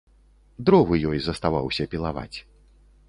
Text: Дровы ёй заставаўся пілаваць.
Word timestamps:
Дровы 0.69 0.95
ёй 1.11 1.19
заставаўся 1.27 1.83
пілаваць. 1.93 2.37